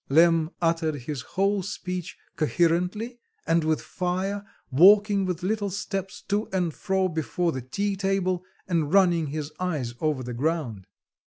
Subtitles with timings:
[0.09, 6.73] Lemm uttered this whole speech coherently, and with fire, walking with little steps to and
[6.73, 10.87] fro before the tea table, and running his eyes over the ground.